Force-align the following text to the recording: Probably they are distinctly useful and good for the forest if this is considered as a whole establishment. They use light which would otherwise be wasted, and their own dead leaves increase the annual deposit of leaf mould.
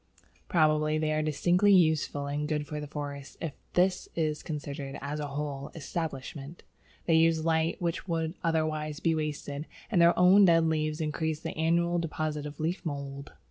Probably 0.47 0.97
they 0.97 1.11
are 1.11 1.21
distinctly 1.21 1.71
useful 1.75 2.25
and 2.25 2.47
good 2.47 2.65
for 2.65 2.79
the 2.79 2.87
forest 2.87 3.37
if 3.39 3.53
this 3.73 4.09
is 4.15 4.41
considered 4.41 4.97
as 4.99 5.19
a 5.19 5.27
whole 5.27 5.69
establishment. 5.75 6.63
They 7.05 7.13
use 7.13 7.45
light 7.45 7.79
which 7.79 8.07
would 8.07 8.33
otherwise 8.43 8.99
be 8.99 9.13
wasted, 9.13 9.67
and 9.91 10.01
their 10.01 10.17
own 10.17 10.45
dead 10.45 10.65
leaves 10.65 11.01
increase 11.01 11.41
the 11.41 11.55
annual 11.55 11.99
deposit 11.99 12.47
of 12.47 12.59
leaf 12.59 12.83
mould. 12.83 13.33